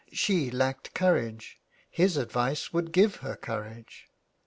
She 0.11 0.49
lacked 0.49 0.95
courage: 0.95 1.59
his 1.87 2.17
advice 2.17 2.73
would 2.73 2.91
give 2.91 3.17
her 3.17 3.35
courage. 3.35 4.07